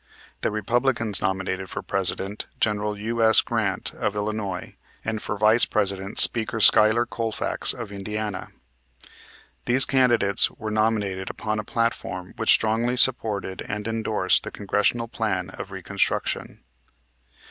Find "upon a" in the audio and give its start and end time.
11.29-11.63